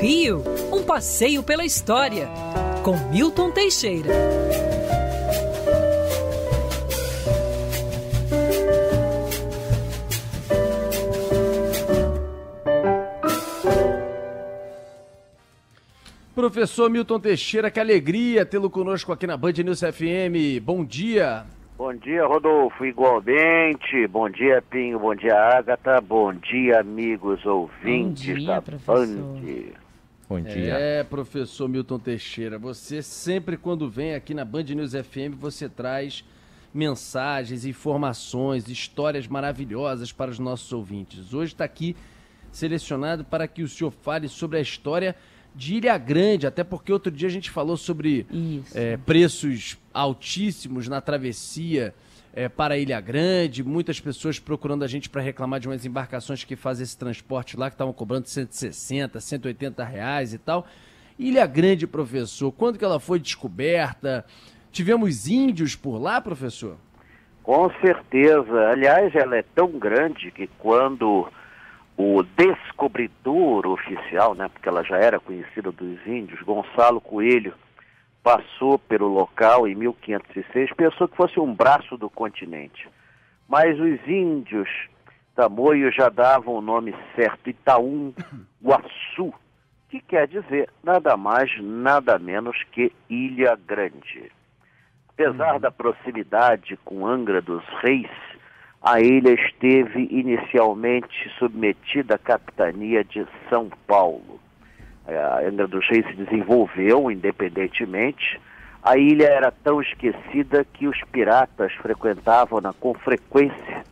[0.00, 2.28] Rio, um passeio pela história,
[2.82, 4.10] com Milton Teixeira.
[16.34, 20.60] Professor Milton Teixeira, que alegria tê-lo conosco aqui na Band News FM.
[20.62, 21.46] Bom dia.
[21.78, 24.06] Bom dia, Rodolfo, igualmente.
[24.08, 24.98] Bom dia, Pinho.
[24.98, 26.00] Bom dia, Agatha.
[26.02, 29.06] Bom dia, amigos ouvintes Bom dia, da professor.
[29.06, 29.85] Band.
[30.28, 30.74] Bom dia.
[30.74, 36.24] É, professor Milton Teixeira, você sempre quando vem aqui na Band News FM, você traz
[36.74, 41.32] mensagens, informações, histórias maravilhosas para os nossos ouvintes.
[41.32, 41.94] Hoje está aqui
[42.50, 45.14] selecionado para que o senhor fale sobre a história
[45.54, 48.26] de Ilha Grande, até porque outro dia a gente falou sobre
[48.74, 51.94] é, preços altíssimos na travessia
[52.36, 56.54] é, para Ilha Grande, muitas pessoas procurando a gente para reclamar de umas embarcações que
[56.54, 60.66] fazem esse transporte lá, que estavam cobrando 160, 180 reais e tal.
[61.18, 64.26] Ilha Grande, professor, quando que ela foi descoberta?
[64.70, 66.76] Tivemos índios por lá, professor?
[67.42, 68.68] Com certeza.
[68.68, 71.26] Aliás, ela é tão grande que quando
[71.96, 77.54] o descobridor oficial, né, porque ela já era conhecida dos índios, Gonçalo Coelho,
[78.26, 82.88] passou pelo local em 1506, pensou que fosse um braço do continente.
[83.48, 84.68] Mas os índios
[85.36, 88.12] tamoios já davam o nome certo, Itaú
[88.60, 89.32] Guaçu,
[89.88, 94.32] que quer dizer nada mais, nada menos que Ilha Grande.
[95.10, 98.10] Apesar da proximidade com Angra dos Reis,
[98.82, 104.40] a ilha esteve inicialmente submetida à capitania de São Paulo.
[105.08, 108.40] A Angra dos Reis se desenvolveu independentemente.
[108.82, 113.84] A ilha era tão esquecida que os piratas frequentavam-na com frequência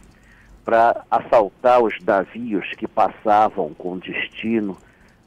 [0.65, 4.77] para assaltar os navios que passavam com destino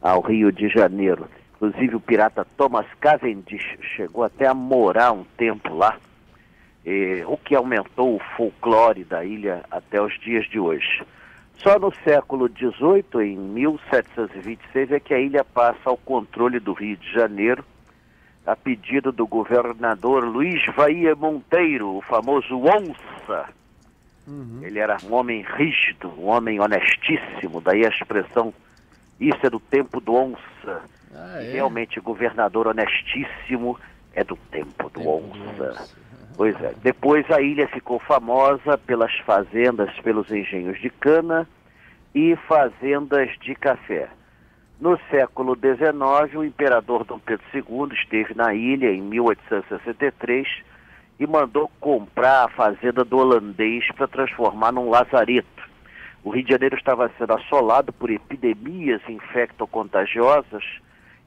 [0.02, 1.28] ao Rio de Janeiro.
[1.56, 5.98] Inclusive o pirata Thomas Cavendish chegou até a morar um tempo lá,
[7.28, 11.04] o que aumentou o folclore da ilha até os dias de hoje.
[11.64, 16.96] Só no século XVIII, em 1726, é que a ilha passa ao controle do Rio
[16.98, 17.64] de Janeiro,
[18.46, 23.50] a pedido do governador Luiz Bahia Monteiro, o famoso Onça.
[24.64, 28.54] Ele era um homem rígido, um homem honestíssimo, daí a expressão,
[29.20, 30.82] isso é do tempo do Onça.
[31.14, 33.78] Ah, E realmente, governador honestíssimo
[34.14, 35.90] é do tempo do onça.
[36.38, 36.72] Pois é.
[36.84, 41.50] Depois a ilha ficou famosa pelas fazendas, pelos engenhos de cana
[42.14, 44.08] e fazendas de café.
[44.80, 50.48] No século XIX, o imperador Dom Pedro II esteve na ilha em 1863
[51.20, 55.68] e mandou comprar a fazenda do holandês para transformar num lazareto.
[56.24, 60.64] O Rio de Janeiro estava sendo assolado por epidemias infectocontagiosas,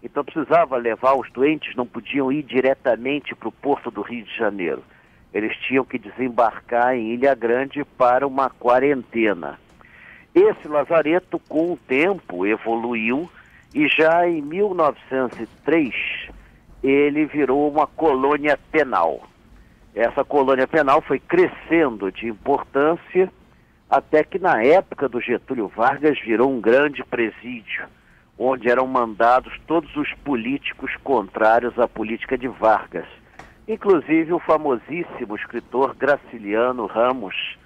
[0.00, 4.36] então precisava levar os doentes, não podiam ir diretamente para o porto do Rio de
[4.36, 4.84] Janeiro.
[5.32, 9.58] Eles tinham que desembarcar em Ilha Grande para uma quarentena.
[10.34, 13.30] Esse lazareto, com o tempo, evoluiu
[13.74, 15.94] e já em 1903
[16.82, 19.22] ele virou uma colônia penal.
[19.94, 23.30] Essa colônia penal foi crescendo de importância
[23.88, 27.86] até que na época do Getúlio Vargas virou um grande presídio,
[28.38, 33.06] onde eram mandados todos os políticos contrários à política de Vargas,
[33.66, 37.58] inclusive o famosíssimo escritor Graciliano Ramos,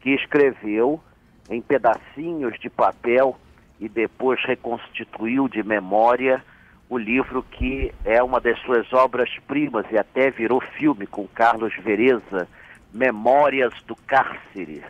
[0.00, 1.00] que escreveu
[1.48, 3.36] em pedacinhos de papel
[3.80, 6.42] e depois reconstituiu de memória
[6.88, 12.48] o livro que é uma das suas obras-primas e até virou filme com Carlos Vereza,
[12.92, 14.84] Memórias do Cárcere.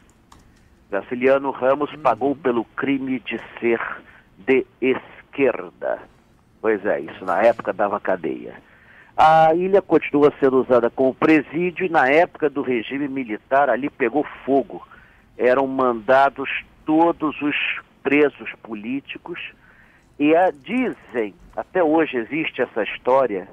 [0.90, 3.80] Graciliano Ramos pagou pelo crime de ser
[4.38, 6.00] de esquerda.
[6.60, 8.54] Pois é, isso na época dava cadeia.
[9.16, 14.24] A ilha continua sendo usada como presídio e na época do regime militar ali pegou
[14.44, 14.86] fogo.
[15.38, 16.50] Eram mandados
[16.84, 17.56] todos os
[18.02, 19.38] presos políticos
[20.18, 23.48] e a, dizem, até hoje existe essa história,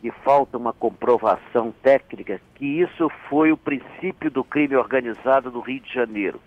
[0.00, 5.80] que falta uma comprovação técnica, que isso foi o princípio do crime organizado do Rio
[5.80, 6.40] de Janeiro.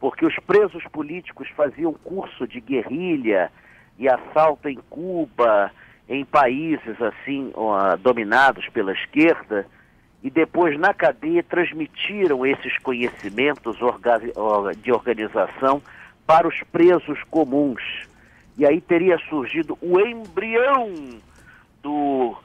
[0.00, 3.52] Porque os presos políticos faziam curso de guerrilha
[3.98, 5.70] e assalto em Cuba,
[6.08, 7.52] em países assim,
[8.00, 9.66] dominados pela esquerda,
[10.22, 13.76] e depois na cadeia transmitiram esses conhecimentos
[14.82, 15.82] de organização
[16.26, 17.82] para os presos comuns.
[18.56, 20.92] E aí teria surgido o embrião
[21.80, 22.36] do,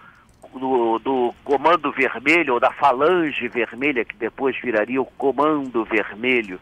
[0.53, 6.59] do, do Comando Vermelho, ou da Falange Vermelha, que depois viraria o Comando Vermelho.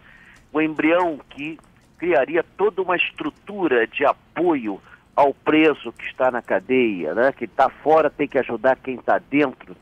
[0.53, 1.59] O embrião que
[1.97, 4.81] criaria toda uma estrutura de apoio
[5.15, 7.31] ao preso que está na cadeia, né?
[7.31, 9.75] que está fora tem que ajudar quem está dentro.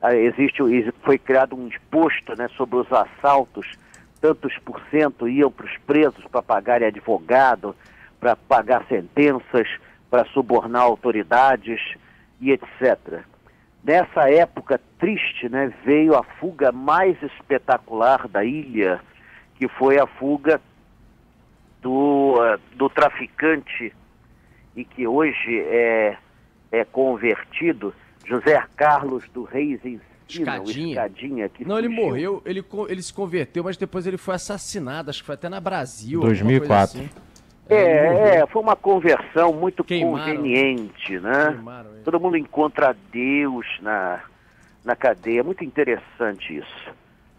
[0.00, 0.62] Ah, existe,
[1.02, 3.66] foi criado um imposto né, sobre os assaltos,
[4.20, 7.74] tantos por cento iam para os presos para pagarem advogado,
[8.20, 9.68] para pagar sentenças,
[10.10, 11.80] para subornar autoridades
[12.40, 13.22] e etc.
[13.82, 19.00] Nessa época triste, né, veio a fuga mais espetacular da ilha,
[19.56, 20.60] que foi a fuga
[21.80, 23.94] do, uh, do traficante
[24.76, 26.16] e que hoje é,
[26.70, 27.94] é convertido,
[28.24, 30.88] José Carlos do Reis Ensina, Escadinha.
[30.88, 35.20] Escadinha que Não, ele morreu, ele, ele se converteu, mas depois ele foi assassinado, acho
[35.20, 36.20] que foi até na Brasil.
[36.20, 36.98] 2004.
[36.98, 37.10] Assim.
[37.68, 40.24] É, é, foi uma conversão muito Queimaram.
[40.24, 41.58] conveniente, né?
[42.04, 44.22] Todo mundo encontra Deus na,
[44.84, 45.42] na cadeia.
[45.42, 46.94] Muito interessante isso.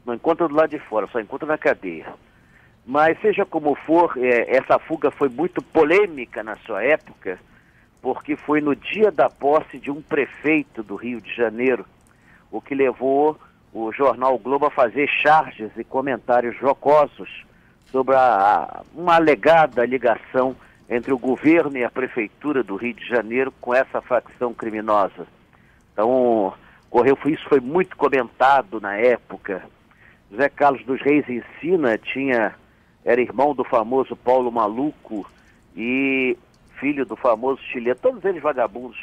[0.06, 2.08] Não encontra do lado de fora, só encontra na cadeia.
[2.88, 7.38] Mas seja como for, é, essa fuga foi muito polêmica na sua época,
[8.02, 11.86] porque foi no dia da posse de um prefeito do Rio de Janeiro,
[12.50, 13.38] o que levou
[13.74, 17.46] o jornal Globo a fazer charges e comentários jocosos
[17.92, 20.56] sobre a, uma alegada ligação
[20.90, 25.28] entre o governo e a prefeitura do Rio de Janeiro com essa facção criminosa.
[25.92, 26.54] Então,
[26.90, 29.62] correu, isso foi muito comentado na época.
[30.32, 32.56] José Carlos dos Reis Ensina tinha,
[33.08, 35.26] era irmão do famoso Paulo Maluco
[35.74, 36.38] e
[36.78, 39.00] filho do famoso chileno, todos eles vagabundos,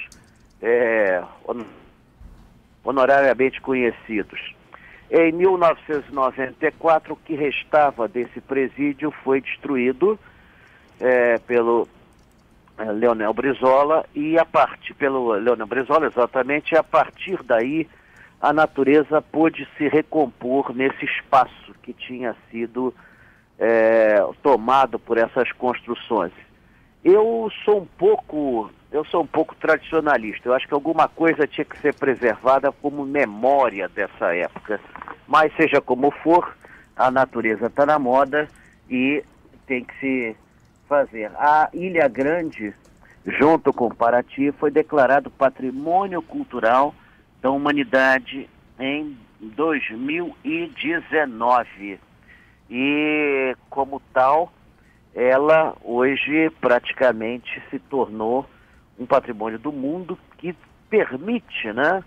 [0.60, 1.24] é,
[2.84, 4.54] honorariamente conhecidos.
[5.10, 10.18] Em 1994, o que restava desse presídio foi destruído
[11.00, 11.88] é, pelo
[12.76, 17.88] é, Leonel Brizola e a partir pelo Leonel Brizola exatamente, a partir daí
[18.38, 22.92] a natureza pôde se recompor nesse espaço que tinha sido
[23.58, 26.32] é, tomado por essas construções.
[27.04, 30.48] Eu sou um pouco, eu sou um pouco tradicionalista.
[30.48, 34.80] Eu acho que alguma coisa tinha que ser preservada como memória dessa época.
[35.26, 36.56] Mas seja como for,
[36.96, 38.48] a natureza está na moda
[38.88, 39.22] e
[39.66, 40.36] tem que se
[40.88, 41.30] fazer.
[41.36, 42.72] A Ilha Grande,
[43.26, 46.94] junto com Paraty, foi declarado Patrimônio Cultural
[47.42, 48.48] da Humanidade
[48.78, 51.98] em 2019.
[52.70, 54.52] E, como tal,
[55.14, 58.46] ela hoje praticamente se tornou
[58.98, 60.54] um patrimônio do mundo que
[60.88, 62.02] permite né,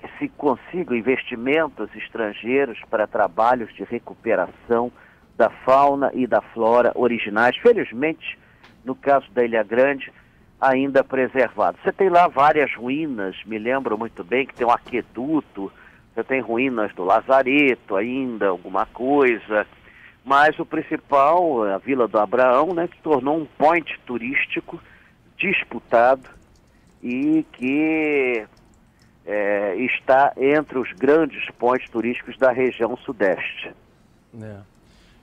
[0.00, 4.90] que se consigam investimentos estrangeiros para trabalhos de recuperação
[5.36, 7.56] da fauna e da flora originais.
[7.56, 8.38] Felizmente,
[8.84, 10.12] no caso da Ilha Grande,
[10.60, 11.78] ainda preservado.
[11.82, 15.72] Você tem lá várias ruínas, me lembro muito bem que tem um aqueduto,
[16.14, 19.66] você tem ruínas do Lazareto ainda, alguma coisa
[20.24, 24.80] mas o principal, a Vila do Abraão, né, que tornou um point turístico
[25.36, 26.28] disputado
[27.02, 28.44] e que
[29.24, 33.72] é, está entre os grandes pontos turísticos da região sudeste.
[34.40, 34.58] É.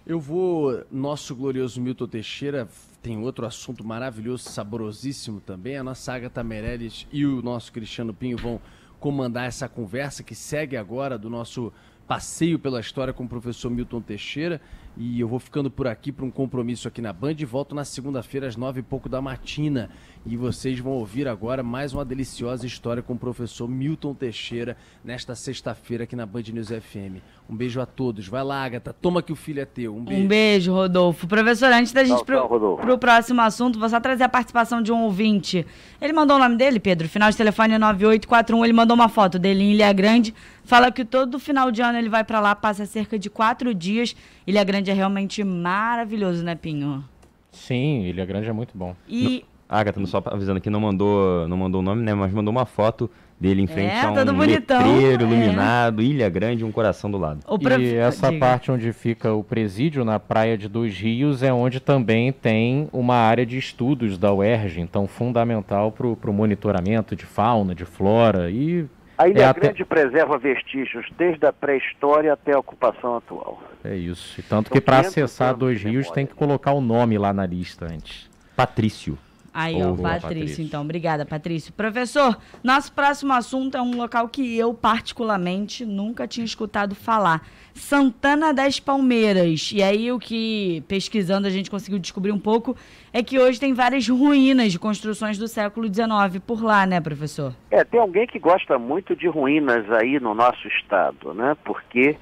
[0.06, 2.68] Eu vou, nosso glorioso Milton Teixeira
[3.02, 5.78] tem outro assunto maravilhoso, saborosíssimo também.
[5.78, 8.60] A nossa Agatha Meirelles e o nosso Cristiano Pinho vão
[9.00, 11.72] comandar essa conversa que segue agora do nosso
[12.08, 14.62] passeio pela história com o professor Milton Teixeira.
[15.00, 17.86] E eu vou ficando por aqui para um compromisso aqui na Band e volto na
[17.86, 19.92] segunda-feira às nove e pouco da matina.
[20.26, 25.36] E vocês vão ouvir agora mais uma deliciosa história com o professor Milton Teixeira nesta
[25.36, 27.22] sexta-feira aqui na Band News FM.
[27.48, 28.28] Um beijo a todos.
[28.28, 28.92] Vai lá, Agatha.
[28.92, 29.96] Toma que o filho é teu.
[29.96, 30.24] Um beijo.
[30.24, 31.28] Um beijo, Rodolfo.
[31.28, 35.04] Professor, antes da gente para o próximo assunto, vou só trazer a participação de um
[35.04, 35.64] ouvinte.
[36.02, 38.66] Ele mandou o nome dele, Pedro, final de telefone 9841.
[38.66, 40.34] Ele mandou uma foto dele em Ilha Grande.
[40.68, 44.14] Fala que todo final de ano ele vai para lá, passa cerca de quatro dias.
[44.46, 47.06] Ilha Grande é realmente maravilhoso, né, Pinho?
[47.54, 48.94] Sim, Ilha Grande é muito bom.
[49.08, 49.46] E...
[49.46, 49.58] No...
[49.70, 52.14] Agatha, só avisando que não mandou, não mandou o nome, né?
[52.14, 53.10] Mas mandou uma foto
[53.40, 55.28] dele em frente é, a um letreiro é.
[55.28, 57.40] iluminado, Ilha Grande, um coração do lado.
[57.80, 58.46] E essa Diga.
[58.46, 63.16] parte onde fica o presídio, na Praia de Dois Rios, é onde também tem uma
[63.16, 68.86] área de estudos da UERJ, então fundamental para o monitoramento de fauna, de flora e...
[69.18, 69.86] A Ilha é Grande até...
[69.86, 73.62] preserva vestígios desde a pré-história até a ocupação atual.
[73.84, 74.40] É isso.
[74.40, 77.86] E tanto que para acessar Dois Rios tem que colocar o nome lá na lista
[77.86, 78.30] antes.
[78.56, 79.18] Patrício.
[79.60, 80.84] Aí, ó, Patrício, Patrício, então.
[80.84, 81.74] Obrigada, Patrício.
[81.74, 87.42] Professor, nosso próximo assunto é um local que eu, particularmente, nunca tinha escutado falar.
[87.74, 89.72] Santana das Palmeiras.
[89.74, 92.78] E aí, o que, pesquisando, a gente conseguiu descobrir um pouco,
[93.12, 97.52] é que hoje tem várias ruínas de construções do século XIX por lá, né, professor?
[97.72, 101.58] É, tem alguém que gosta muito de ruínas aí no nosso estado, né?
[101.66, 102.16] Porque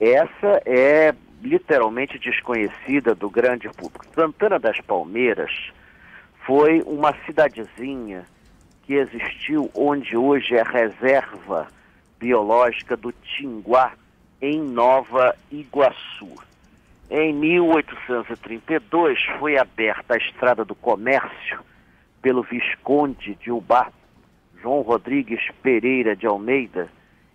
[0.00, 4.04] essa é literalmente desconhecida do grande público.
[4.12, 5.52] Santana das Palmeiras
[6.46, 8.24] foi uma cidadezinha
[8.82, 11.68] que existiu onde hoje é reserva
[12.18, 13.92] biológica do Tinguá,
[14.40, 16.34] em Nova Iguaçu.
[17.10, 21.60] Em 1832 foi aberta a Estrada do Comércio
[22.20, 23.90] pelo Visconde de Ubá,
[24.60, 26.88] João Rodrigues Pereira de Almeida.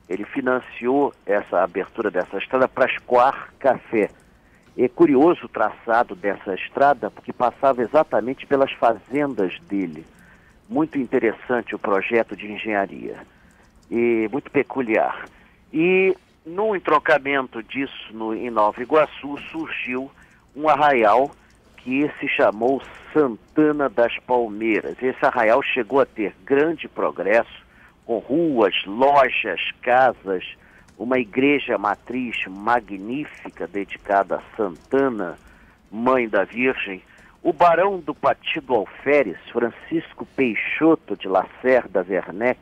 [0.08, 4.10] Ele financiou essa abertura dessa estrada para escoar café.
[4.82, 10.06] É curioso o traçado dessa estrada, porque passava exatamente pelas fazendas dele.
[10.70, 13.18] Muito interessante o projeto de engenharia
[13.92, 15.26] e muito peculiar.
[15.74, 20.10] E no entrocamento disso no, em Nova Iguaçu surgiu
[20.56, 21.30] um arraial
[21.76, 22.82] que se chamou
[23.12, 24.96] Santana das Palmeiras.
[25.02, 27.66] Esse arraial chegou a ter grande progresso,
[28.06, 30.46] com ruas, lojas, casas,
[31.00, 35.40] uma igreja matriz magnífica dedicada a Santana,
[35.90, 37.02] mãe da Virgem,
[37.42, 42.60] o barão do Partido Alferes, Francisco Peixoto de Lacerda Werneck,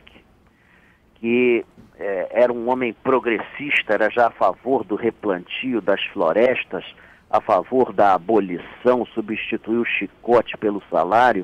[1.15, 1.65] que
[1.97, 6.85] é, era um homem progressista, era já a favor do replantio das florestas,
[7.31, 11.43] a favor da abolição, substituiu o chicote pelo salário.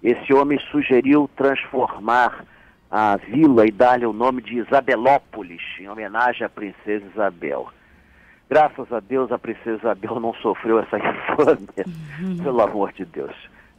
[0.00, 2.44] Esse homem sugeriu transformar
[2.90, 7.68] a vila e dar-lhe o nome de Isabelópolis, em homenagem à princesa Isabel.
[8.48, 11.84] Graças a Deus a princesa Isabel não sofreu essa infâmia,
[12.42, 13.36] pelo amor de Deus.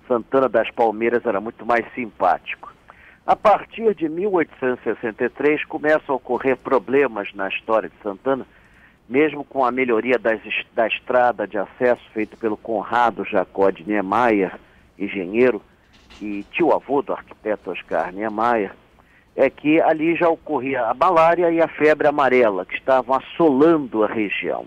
[0.08, 2.74] Santana das Palmeiras era muito mais simpático.
[3.26, 8.46] A partir de 1863 começam a ocorrer problemas na história de Santana,
[9.08, 10.40] mesmo com a melhoria das,
[10.74, 14.54] da estrada de acesso feito pelo Conrado Jacó de Niemeyer,
[14.98, 15.62] engenheiro,
[16.22, 18.72] e tio-avô do arquiteto Oscar Niemeyer,
[19.36, 24.08] é que ali já ocorria a malária e a febre amarela, que estavam assolando a
[24.08, 24.66] região.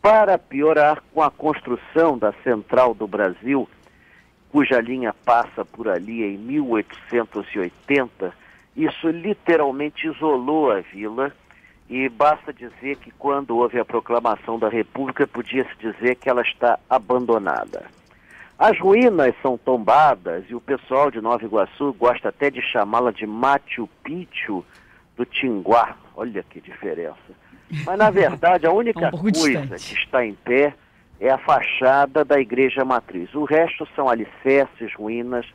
[0.00, 3.68] Para piorar, com a construção da Central do Brasil,
[4.50, 8.32] cuja linha passa por ali em 1880,
[8.76, 11.32] isso literalmente isolou a vila
[11.88, 16.78] e basta dizer que quando houve a proclamação da República, podia-se dizer que ela está
[16.88, 17.84] abandonada.
[18.58, 23.26] As ruínas são tombadas e o pessoal de Nova Iguaçu gosta até de chamá-la de
[23.26, 24.64] Machu Picchu
[25.14, 25.94] do Tinguá.
[26.16, 27.16] Olha que diferença.
[27.84, 29.94] Mas, na verdade, a única é um coisa distante.
[29.94, 30.74] que está em pé
[31.20, 33.34] é a fachada da igreja matriz.
[33.34, 35.46] O resto são alicerces, ruínas.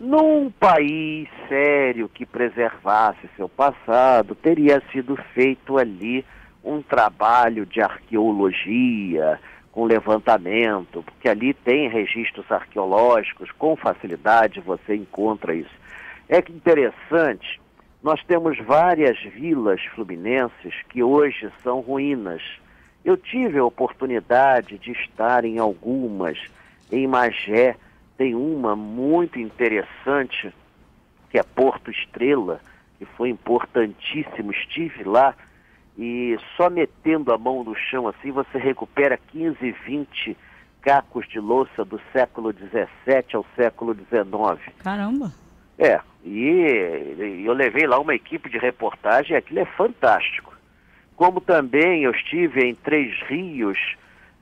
[0.00, 6.24] Num país sério que preservasse seu passado, teria sido feito ali
[6.64, 9.38] um trabalho de arqueologia,
[9.72, 15.74] com levantamento, porque ali tem registros arqueológicos, com facilidade você encontra isso.
[16.28, 17.58] É que interessante,
[18.02, 22.42] nós temos várias vilas fluminenses que hoje são ruínas.
[23.02, 26.38] Eu tive a oportunidade de estar em algumas,
[26.90, 27.76] em Magé,
[28.18, 30.52] tem uma muito interessante,
[31.30, 32.60] que é Porto Estrela,
[32.98, 35.34] que foi importantíssimo, estive lá,
[35.96, 40.36] e só metendo a mão no chão assim você recupera 15, 20
[40.80, 44.74] cacos de louça do século XVII ao século XIX.
[44.82, 45.32] Caramba!
[45.78, 50.52] É, e, eu levei lá uma equipe de reportagem, aquilo é fantástico.
[51.16, 53.78] Como também eu estive em Três Rios,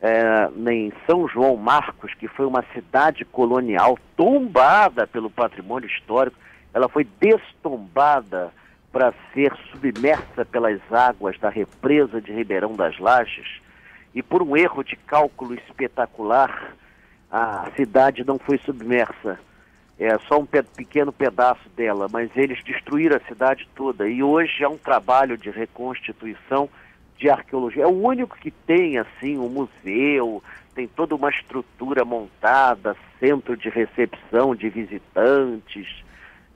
[0.01, 6.37] é, em São João Marcos, que foi uma cidade colonial tombada pelo patrimônio histórico,
[6.73, 8.53] ela foi destombada
[8.93, 13.61] para ser submersa pelas águas da represa de Ribeirão das Lages
[14.15, 16.75] e por um erro de cálculo espetacular,
[17.31, 19.39] a cidade não foi submersa.
[19.99, 24.65] É só um pe pequeno pedaço dela, mas eles destruíram a cidade toda e hoje
[24.65, 26.69] é um trabalho de reconstituição
[27.17, 27.85] de arqueologia.
[27.85, 30.43] É o único que tem assim um museu,
[30.75, 36.03] tem toda uma estrutura montada, centro de recepção de visitantes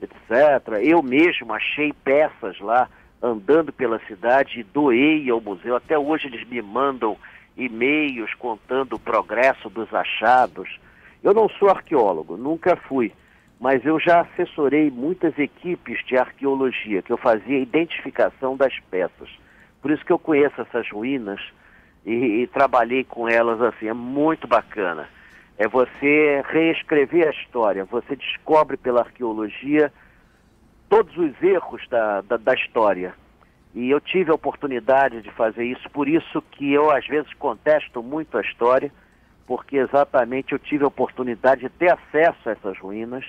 [0.01, 0.81] etc.
[0.81, 2.89] Eu mesmo achei peças lá
[3.21, 5.75] andando pela cidade e doei ao museu.
[5.75, 7.17] Até hoje eles me mandam
[7.57, 10.79] e-mails contando o progresso dos achados.
[11.23, 13.11] Eu não sou arqueólogo, nunca fui,
[13.59, 19.29] mas eu já assessorei muitas equipes de arqueologia, que eu fazia identificação das peças.
[19.81, 21.41] Por isso que eu conheço essas ruínas
[22.05, 25.09] e, e trabalhei com elas assim, é muito bacana
[25.57, 27.85] é você reescrever a história.
[27.85, 29.91] Você descobre pela arqueologia
[30.89, 33.13] todos os erros da, da, da, história.
[33.73, 38.01] E eu tive a oportunidade de fazer isso, por isso que eu às vezes contesto
[38.01, 38.91] muito a história,
[39.45, 43.25] porque exatamente eu tive a oportunidade de ter acesso a essas ruínas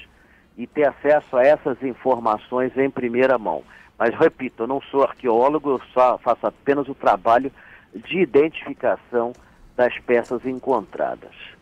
[0.57, 3.63] e ter acesso a essas informações em primeira mão.
[3.99, 7.51] Mas repito, eu não sou arqueólogo, eu só faço apenas o trabalho
[7.95, 9.33] de identificação
[9.75, 11.56] das peças encontradas.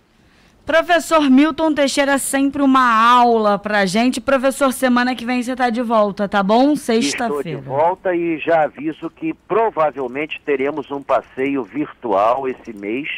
[0.67, 4.19] Professor Milton Teixeira, sempre uma aula pra gente.
[4.19, 6.75] Professor, semana que vem você tá de volta, tá bom?
[6.75, 7.59] Sexta-feira.
[7.59, 13.09] Estou de volta e já aviso que provavelmente teremos um passeio virtual esse mês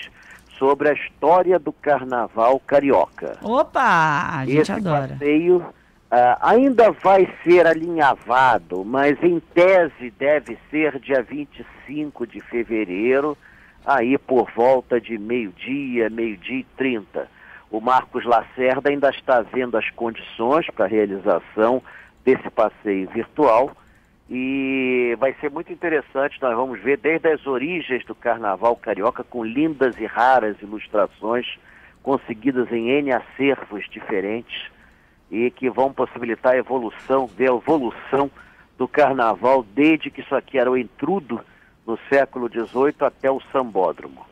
[0.59, 3.39] sobre a história do carnaval carioca.
[3.41, 5.09] Opa, a gente esse adora.
[5.11, 5.73] passeio uh,
[6.41, 13.39] ainda vai ser alinhavado, mas em tese deve ser dia 25 de fevereiro,
[13.85, 17.36] aí por volta de meio-dia, meio-dia e 30
[17.71, 21.83] o Marcos Lacerda ainda está vendo as condições para a realização
[22.25, 23.71] desse passeio virtual
[24.29, 26.41] e vai ser muito interessante.
[26.41, 31.59] Nós vamos ver desde as origens do Carnaval Carioca com lindas e raras ilustrações
[32.03, 34.71] conseguidas em N acervos diferentes
[35.31, 38.31] e que vão possibilitar a evolução, ver a evolução
[38.79, 41.41] do Carnaval desde que isso aqui era o intrudo
[41.87, 44.27] no século XVIII até o Sambódromo.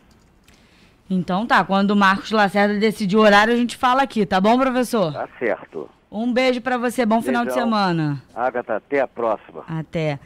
[1.09, 4.59] Então tá, quando o Marcos Lacerda decidir o horário, a gente fala aqui, tá bom,
[4.59, 5.13] professor?
[5.13, 5.89] Tá certo.
[6.11, 7.27] Um beijo para você, bom Beijão.
[7.27, 8.23] final de semana.
[8.35, 9.65] Agatha, até a próxima.
[9.69, 10.19] Até.